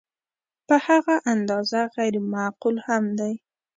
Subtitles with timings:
[0.67, 3.33] په هغه اندازه غیر معقول هم دی.